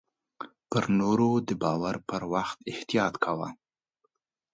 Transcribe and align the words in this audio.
پر 0.69 0.83
نور 0.99 1.19
د 1.47 1.49
باور 1.63 1.95
پر 2.09 2.21
وخت 2.33 2.57
احتياط 2.71 3.13
کوه. 3.23 3.49